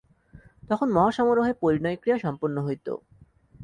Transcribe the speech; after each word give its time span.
তখন 0.69 0.87
মহাসমারোহে 0.91 1.53
পরিণয়ক্রিয়া 1.61 2.17
সম্পন্ন 2.17 2.55
হইত। 2.63 2.87